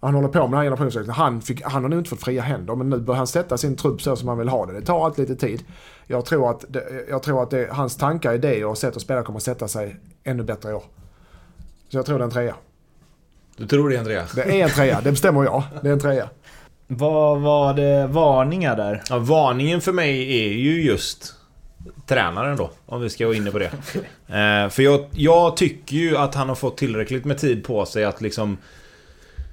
[0.01, 1.15] Han håller på med den här generationsväxlingen.
[1.15, 3.77] Han, fick, han har nog inte fått fria händer men nu börjar han sätta sin
[3.77, 4.73] trupp så som han vill ha det.
[4.73, 5.65] Det tar alltid lite tid.
[6.07, 9.23] Jag tror att, det, jag tror att det, hans tankar, idéer och sätt att spela
[9.23, 10.85] kommer att sätta sig ännu bättre i år.
[11.89, 12.55] Så jag tror det är en trea.
[13.57, 14.33] Du tror det Andreas?
[14.33, 15.63] Det är en trea, det bestämmer jag.
[15.83, 16.29] Det är en trea.
[16.87, 19.03] Vad var det varningar där?
[19.09, 21.35] Ja, varningen för mig är ju just
[22.07, 23.71] tränaren då, om vi ska vara inne på det.
[24.27, 28.05] Eh, för jag, jag tycker ju att han har fått tillräckligt med tid på sig
[28.05, 28.59] att liksom...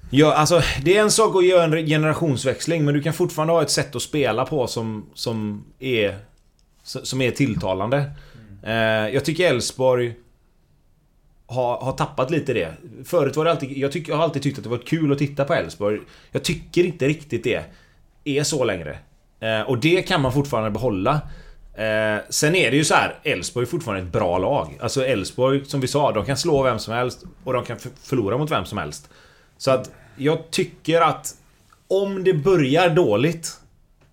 [0.09, 3.61] Ja, alltså, det är en sak att göra en generationsväxling, men du kan fortfarande ha
[3.61, 6.17] ett sätt att spela på som, som, är,
[6.83, 8.11] som är tilltalande.
[8.63, 8.73] Eh,
[9.13, 10.13] jag tycker Elfsborg
[11.49, 12.73] har, har tappat lite det.
[13.05, 13.77] Förut var det alltid...
[13.77, 15.99] Jag, tyck, jag har alltid tyckt att det varit kul att titta på Elfsborg.
[16.31, 17.63] Jag tycker inte riktigt det
[18.23, 18.97] är så längre.
[19.39, 21.21] Eh, och det kan man fortfarande behålla.
[21.73, 24.77] Eh, sen är det ju så här, Elfsborg är fortfarande ett bra lag.
[24.81, 28.37] Alltså Elfsborg, som vi sa, de kan slå vem som helst och de kan förlora
[28.37, 29.09] mot vem som helst.
[29.57, 31.35] Så att jag tycker att
[31.87, 33.59] om det börjar dåligt,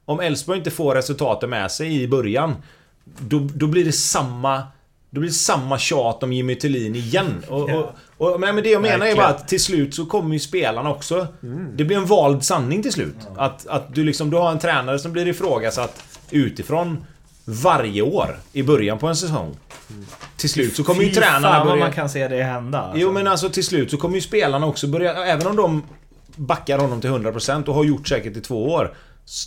[0.05, 2.55] om Elfsborg inte får resultaten med sig i början,
[3.05, 4.63] då, då blir det samma...
[5.11, 7.45] Då blir det samma tjat om Jimmy Tillin igen.
[7.49, 10.39] Och, och, och, men det jag menar är bara att till slut så kommer ju
[10.39, 11.27] spelarna också.
[11.75, 13.17] Det blir en vald sanning till slut.
[13.37, 17.05] Att, att du liksom, du har en tränare som blir ifrågasatt utifrån
[17.45, 19.57] varje år i början på en säsong.
[20.37, 21.81] Till slut så kommer ju tränarna fan börja...
[21.81, 22.81] man kan se det hända.
[22.81, 22.99] alltså.
[22.99, 25.83] Jo men alltså till slut så kommer ju spelarna också börja, även om de
[26.37, 28.95] backar honom till 100% och har gjort säkert i två år.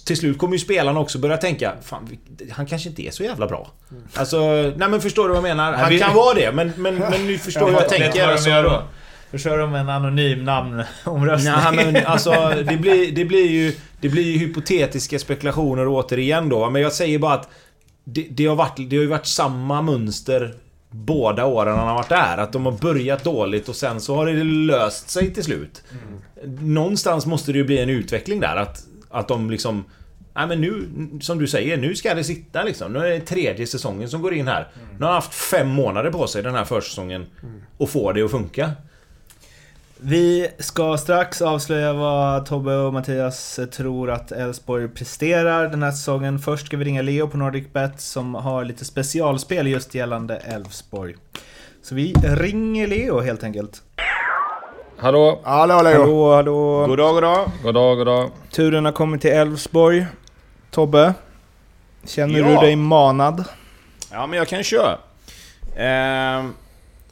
[0.05, 2.17] Till slut kommer ju spelarna också börja tänka, fan
[2.51, 3.71] han kanske inte är så jävla bra.
[4.13, 4.39] Alltså,
[4.77, 5.73] nej men förstår du vad jag menar?
[5.73, 8.19] Han vi- kan vara det, men, men, men nu förstår du vad jag Vet tänker.
[8.19, 8.83] vad de Alltså, då?
[9.31, 11.53] Då kör de en anonym namnomröstning.
[11.73, 16.69] Nej men alltså det blir, det blir ju Det blir ju hypotetiska spekulationer återigen då
[16.69, 17.49] Men jag säger bara att
[18.03, 20.53] det, det, har varit, det har ju varit samma mönster
[20.91, 22.37] Båda åren han har varit där.
[22.37, 25.83] Att de har börjat dåligt och sen så har det löst sig till slut.
[26.59, 28.55] Någonstans måste det ju bli en utveckling där.
[28.55, 29.83] Att, att de liksom...
[30.35, 30.89] Nej men nu,
[31.21, 32.93] som du säger, nu ska det sitta liksom.
[32.93, 34.67] Nu är det tredje säsongen som går in här.
[34.91, 37.25] Nu har han haft fem månader på sig den här försäsongen.
[37.77, 38.71] Och få det att funka.
[40.01, 46.39] Vi ska strax avslöja vad Tobbe och Mattias tror att Elfsborg presterar den här säsongen.
[46.39, 51.15] Först ska vi ringa Leo på NordicBet som har lite specialspel just gällande Elfsborg.
[51.81, 53.81] Så vi ringer Leo helt enkelt.
[55.01, 55.99] Hallå, Hallå Leo.
[56.01, 56.87] Hallå, hallå.
[56.87, 57.45] God dag, god dag.
[57.63, 58.29] god dag, god dag.
[58.51, 60.05] Turen har kommit till Elfsborg.
[60.71, 61.13] Tobbe,
[62.07, 62.47] känner Ja.
[62.47, 63.43] du dig manad?
[64.11, 64.97] Ja, men jag kan köra.
[65.77, 66.53] Ehm,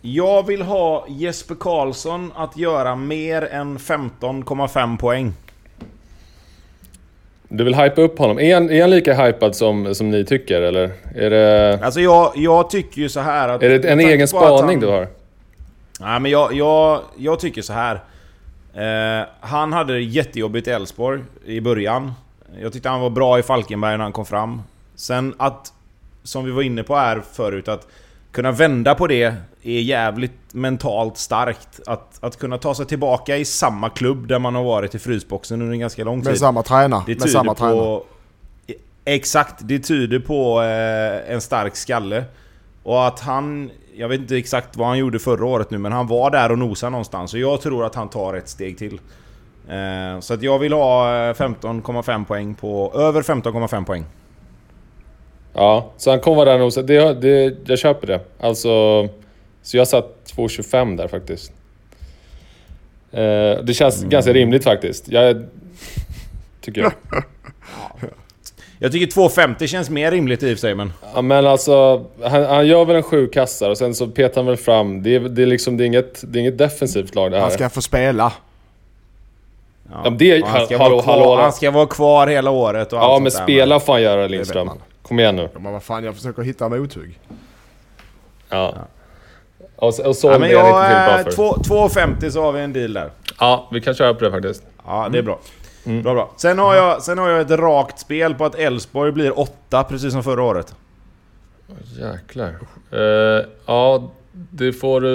[0.02, 5.34] jag vill ha Jesper Karlsson att göra mer än 15,5 poäng.
[7.50, 8.40] Du vill hypa upp honom.
[8.40, 10.92] Är han, är han lika hypad som, som ni tycker, eller?
[11.16, 13.64] Är det, Alltså jag, jag tycker ju så här att...
[13.64, 15.08] är det en egen spaning han, du har?
[16.00, 18.04] Nej, men jag, jag, jag tycker så här.
[18.74, 22.14] Eh, han hade det jättejobbigt i Elfsborg i början.
[22.62, 24.62] Jag tyckte han var bra i Falkenberg när han kom fram.
[24.96, 25.74] Sen att,
[26.24, 27.88] som vi var inne på här förut, att
[28.32, 29.34] kunna vända på det
[29.64, 31.80] är jävligt mentalt starkt.
[31.88, 35.62] Att, att kunna ta sig tillbaka i samma klubb där man har varit i frysboxen
[35.62, 36.30] under en ganska lång tid.
[36.30, 37.04] Med samma tränare.
[37.06, 38.02] Det Med tyder samma tränare.
[39.06, 42.24] Exakt, det tyder på eh, en stark skalle.
[42.84, 43.72] Och att han...
[44.00, 46.60] Jag vet inte exakt vad han gjorde förra året nu, men han var där och
[46.60, 47.34] nosade någonstans.
[47.34, 49.00] Och jag tror att han tar ett steg till.
[49.70, 52.94] Eh, så att jag vill ha eh, 15,5 poäng på...
[52.96, 54.06] Över 15,5 poäng.
[55.54, 56.74] Ja, så han kommer där nog.
[56.74, 58.22] så Det, det, jag köper det.
[58.40, 58.70] Alltså,
[59.62, 61.52] så jag satt 2,25 där faktiskt.
[63.12, 65.08] Eh, det känns ganska rimligt faktiskt.
[65.08, 65.46] Jag
[66.62, 66.92] tycker jag.
[68.80, 70.94] Jag tycker 2,50 känns mer rimligt i och för sig men...
[71.16, 74.46] Ja, men alltså, han, han gör väl en sju kassar och sen så petar han
[74.46, 75.04] väl fram.
[75.04, 77.42] Det är, det är liksom, det är inget, det är inget defensivt lag det här.
[77.42, 78.24] Han ska få spela.
[79.92, 80.02] Ja.
[80.04, 81.36] Ja, men det- Och han, ska hallå, vara kvar, hallå.
[81.42, 84.02] han ska vara kvar hela året och allt Ja, sånt men där, spela får han
[84.02, 84.70] göra Lindström.
[85.02, 85.50] Kom igen nu.
[85.54, 87.20] Ja, men vad fan, jag försöker hitta mothugg.
[88.50, 88.74] Ja.
[89.76, 91.64] Och, så- och så Ja, men är jag jag, lite eh, till bara för.
[91.68, 93.10] två- 2,50 så har vi en deal där.
[93.40, 94.64] Ja, vi kan köra på det faktiskt.
[94.86, 95.40] Ja, det är bra.
[95.88, 96.04] Mm.
[96.04, 96.34] Bra, bra.
[96.38, 100.14] Sen har, jag, sen har jag ett rakt spel på att Elfsborg blir 8 precis
[100.14, 100.76] som förra året.
[102.00, 102.56] Jäklar.
[102.92, 105.08] Eh, ja, det får du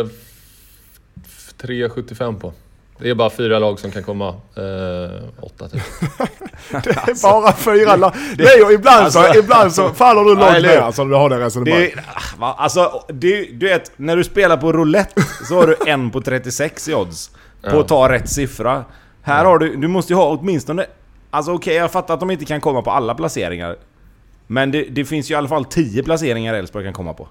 [0.00, 0.08] uh,
[1.62, 2.52] 3,75 på.
[2.98, 4.28] Det är bara fyra lag som kan komma.
[4.28, 5.10] Uh,
[5.40, 5.82] åtta typ.
[6.70, 8.14] Det är bara fyra lag.
[8.38, 11.38] Leo, ibland så, Alltså- ibland så faller du långt ner alltså, när du har det
[11.40, 11.94] resonemanget.
[12.40, 12.52] Ah?
[12.52, 16.88] Alltså, det, du vet, när du spelar på roulette så har du en på 36
[16.88, 17.30] i odds.
[17.70, 18.84] På att ta rätt siffra.
[19.28, 20.86] Här har du, du måste ju ha åtminstone...
[21.30, 23.76] Alltså okej, jag fattar att de inte kan komma på alla placeringar.
[24.46, 27.28] Men det, det finns ju i alla fall 10 placeringar Elfsborg kan komma på.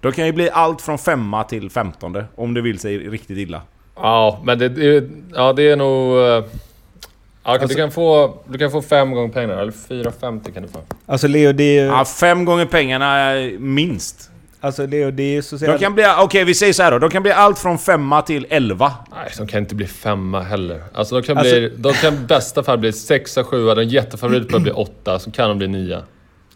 [0.00, 3.62] De kan ju bli allt från femma till femtonde, om det vill sig riktigt illa.
[3.96, 6.16] Ja, men det, det, ja, det är nog...
[6.18, 6.44] eh, ja,
[7.42, 10.78] Alltså- du, kan få, du kan få fem gånger pengarna, eller 4,50 kan du få.
[11.06, 11.88] Alltså Leo, det är ju...
[11.88, 14.30] Ja, fem gånger pengarna minst.
[14.64, 15.78] Alltså Leo, det är ju så att De säga...
[15.78, 18.46] kan bli, okej vi säger så här då, de kan bli allt från femma till
[18.50, 18.92] elva.
[19.10, 20.82] Nej, de kan inte bli femma heller.
[20.94, 23.84] Alltså de kan, Alltså- bli, de kan i bästa fall bli sexa, sjua, de är
[23.84, 26.02] jättefavorit på att bli åtta, så kan de bli nia.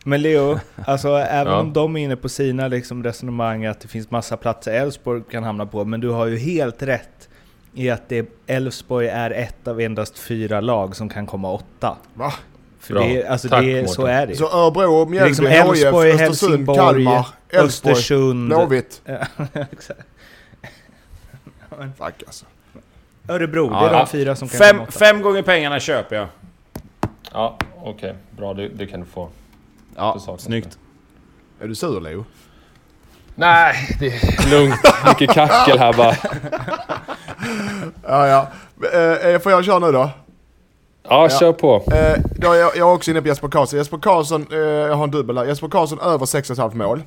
[0.04, 1.58] Men Leo, alltså även Ja.
[1.60, 5.44] om de är inne på sina liksom, resonemang att det finns massa platser Elfsborg kan
[5.44, 7.28] hamna på, men du har ju helt rätt
[7.74, 11.96] i att det Elfsborg är ett av endast fyra lag som kan komma åtta.
[12.14, 12.32] Va?
[12.80, 13.02] För Bra.
[13.02, 14.16] det, alltså Tack, det, så Mårten.
[14.16, 14.36] är det.
[14.36, 18.48] Så Örebro, liksom Mjällby, HIF, Elfsborg, Östersund, Kalmar, Elfsborg, Östersund...
[18.48, 19.02] Blåvitt.
[19.04, 19.18] Ja.
[21.98, 22.44] Fuck alltså.
[23.28, 24.06] Örebro, det är Ja, de ja.
[24.06, 26.28] fyra som kan Fem, fem gånger pengarna köper jag.
[27.32, 28.14] Ja, okej.
[28.30, 29.28] Bra, det, det kan du få.
[29.96, 30.78] Ja, snyggt.
[31.60, 32.24] Är du sur Leo?
[33.34, 34.80] Nej, det är lugnt.
[35.08, 36.14] Mycket kackel här bara.
[38.06, 38.48] Ja, ja.
[38.98, 40.10] Eh, får jag köra nu då?
[41.08, 41.74] Ja, kör på.
[41.76, 43.78] Eh, då är jag, jag är också inne på Jesper Karlsson.
[43.78, 45.44] Jesper Karlsson, eh, jag har en dubbel här.
[45.44, 47.02] Jesper Karlsson över 6,5 mål.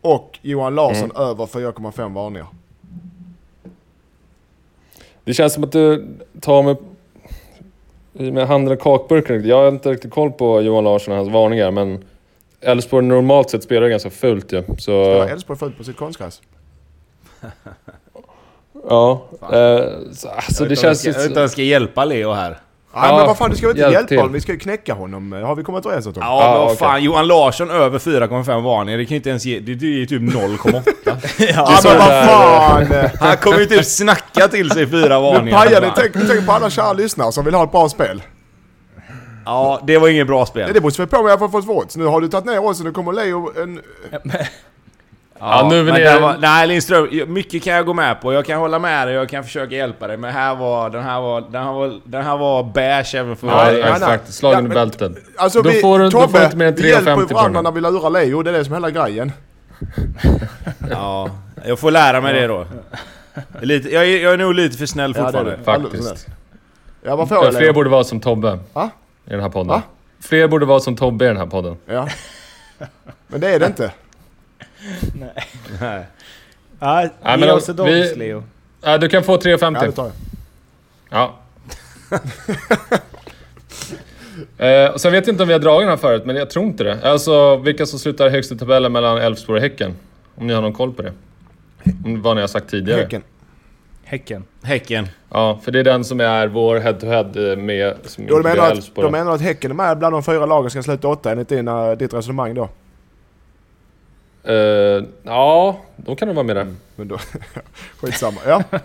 [0.00, 2.46] Och Johan Larsson över 4,5 varningar.
[5.24, 6.06] Det känns som att du
[6.40, 6.76] tar med,
[8.32, 9.46] med handen och kakburken.
[9.46, 12.04] Jag har inte riktigt koll på Johan Larsson och hans varningar, men
[12.60, 14.62] Elfsborg normalt sett spelar ganska fult ju.
[14.66, 16.42] Så, Spelar Elfsborg fullt på sitt konstgräs?
[18.88, 19.22] ja.
[19.42, 21.10] Eh, så, alltså, det känns ju...
[21.10, 22.58] Jag vet inte om jag ska hjälpa Leo här.
[22.94, 24.18] Nej Ja, men vad fan, du ska väl inte hjälp hjälpa till.
[24.18, 24.32] honom?
[24.32, 25.32] Vi ska ju knäcka honom.
[25.32, 26.20] Har vi kommit överens om det?
[26.20, 27.02] Ja, Ja, men vad fan.
[27.02, 28.98] Johan Larsson över 4,5 varningar.
[28.98, 29.58] Det kan ju inte ens ge...
[29.58, 30.82] Det det är ju typ 0,8.
[31.54, 32.86] Ja, så men vad fan!
[33.20, 35.58] Han kommer ju typ snacka till sig fyra Nu varningar.
[35.58, 35.92] pajar det.
[35.96, 38.22] Tänk, tänk på alla kära lyssnare som vill ha ett bra spel.
[39.44, 40.70] Ja, det var inget bra Nej, spel.
[40.74, 41.96] det beror ju på vad jag får fått odds.
[41.96, 43.80] Nu har du tagit ner oddsen, nu kommer Leo en...
[45.40, 48.32] Ja, nu vill jag- var, Nej Lindström, mycket kan jag gå med på.
[48.32, 50.16] Jag kan hålla med dig, jag kan försöka hjälpa dig.
[50.16, 53.46] Men här var, den här var, den här var, den här var beige även för
[53.46, 54.32] Ja, nej, exakt.
[54.34, 55.12] Slagen Ja, i bältet.
[55.36, 57.20] Alltså Då vi, får du- då får Tobbe, du inte mer än vi hjälper 3,50
[57.20, 58.42] ju på varandra när vi lurar Leo.
[58.42, 59.32] Det är det som är hela grejen.
[60.90, 61.30] Ja,
[61.66, 62.66] jag får lära mig det då.
[63.60, 65.56] Lite, jag, är, jag är nog lite för snäll Ja, det fortfarande.
[65.56, 65.64] det.
[65.64, 66.26] Faktiskt.
[67.02, 68.58] Ja, vad får Ja, jag fler borde vara som Tobbe.
[68.72, 68.90] Va?
[69.26, 69.68] I den här podden.
[69.68, 69.82] Va?
[70.20, 71.76] Fler borde vara som Tobbe i den här podden.
[71.86, 72.08] Ja.
[73.26, 73.90] Men det är det inte.
[75.80, 76.04] Nej.
[76.78, 78.42] Ja, Nej, ge oss ett odds Leo.
[78.82, 79.86] Ja, du kan få Ja, 3,50.
[79.86, 80.12] det tar jag.
[81.10, 81.38] Ja.
[84.66, 86.50] eh, och sen vet jag inte om vi har dragit den här förut, men jag
[86.50, 86.98] tror inte det.
[87.02, 89.96] Alltså vilka som slutar högst i tabellen mellan Elfsborg och Häcken.
[90.34, 91.12] Om ni har någon koll på det.
[92.04, 93.00] Om vad ni har sagt tidigare.
[93.00, 93.22] Häcken.
[94.04, 94.44] Häcken.
[94.62, 95.08] Häcken.
[95.30, 97.94] Ja, för det är den som är vår head-to-head eh, med...
[98.04, 100.70] Som Då du menar, att, då menar att Häcken är med bland de fyra lagen
[100.70, 102.68] som ska sluta åtta enligt dina, ditt resonemang då?
[104.44, 106.74] Eh, ja, då kan de vara med där.
[106.96, 107.18] Men då...
[108.00, 108.40] Skitsamma.
[108.46, 108.62] Ja.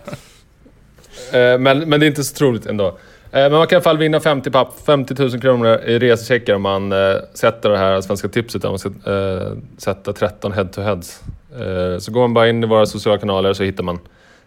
[1.32, 2.86] Eh, men, men det är inte så troligt ändå.
[2.86, 2.92] Eh,
[3.30, 6.62] men man kan i alla fall vinna 50, papp, 50 000 kronor i resecheckar om
[6.62, 8.90] man eh, sätter det här svenska tipset om man ska
[9.78, 11.22] sätta 13 head-to-heads.
[12.00, 13.98] Så går man bara in i våra sociala kanaler så hittar man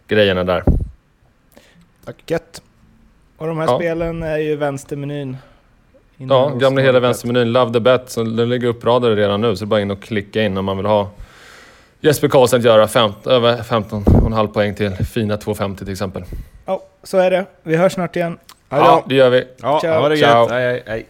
[0.07, 0.63] grejerna där.
[2.27, 2.61] Gött.
[3.37, 3.77] Och de här Ja.
[3.77, 5.37] spelen är ju vänstermenyn.
[6.27, 9.67] Ja, gamla hela vänstermenyn, Love the Bet, så den ligger uppradade redan nu så det
[9.67, 11.09] är bara in och klicka in om man vill ha
[12.01, 16.23] Jesper Karlsson att göra 15, över 15,5 poäng till fina 2,50 till exempel.
[16.65, 17.45] Ja, så är det.
[17.63, 18.37] Vi hörs snart igen.
[18.69, 18.77] Då.
[18.77, 19.43] Ja, det gör vi.
[19.61, 20.01] Ja, Ciao.
[20.01, 20.41] ha det Ciao.
[20.41, 20.51] gött.
[20.51, 21.05] Hej, hej, hej.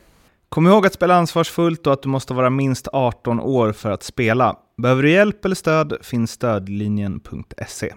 [0.49, 4.03] Kom ihåg att spela ansvarsfullt och att du måste vara minst 18 år för att
[4.03, 4.55] spela.
[4.77, 7.93] Behöver du hjälp eller stöd finns stödlinjen.se.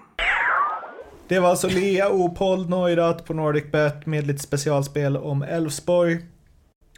[1.28, 6.18] Det var alltså Lea Opold Neurath på NordicBet med lite specialspel om Elfsborg.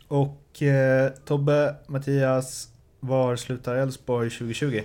[0.09, 2.69] Och eh, Tobbe, Mattias,
[3.01, 4.81] var slutar Elfsborg 2020?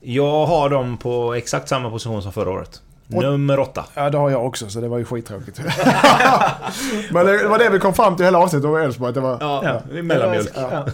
[0.00, 2.82] Jag har dem på exakt samma position som förra året.
[3.14, 3.84] Och- Nummer åtta.
[3.94, 5.58] Ja, det har jag också, så det var ju skittråkigt.
[7.10, 9.36] Men det var det vi kom fram till hela avsnittet om Elfsborg, det var...
[9.40, 10.50] Ja, mellanmjölk.
[10.54, 10.86] Ja.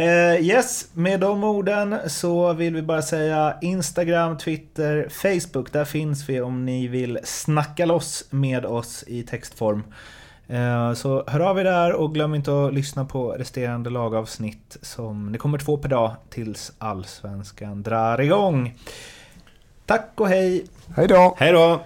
[0.00, 5.72] Eh, yes, med de orden så vill vi bara säga Instagram, Twitter, Facebook.
[5.72, 9.82] Där finns vi om ni vill snacka loss med oss i textform.
[10.52, 15.32] Eh, så hör av er där och glöm inte att lyssna på resterande lagavsnitt som
[15.32, 18.74] det kommer två per dag tills Allsvenskan drar igång.
[19.86, 20.66] Tack och hej!
[20.96, 21.34] Hej då!
[21.38, 21.80] Hej då!